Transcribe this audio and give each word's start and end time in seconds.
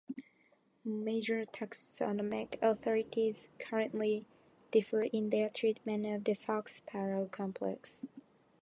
Major 0.83 1.45
taxonomic 1.45 2.57
authorities 2.59 3.49
currently 3.59 4.25
differ 4.71 5.01
in 5.01 5.29
their 5.29 5.47
treatment 5.47 6.07
of 6.07 6.23
the 6.23 6.33
fox 6.33 6.77
sparrow 6.77 7.27
complex. 7.27 8.07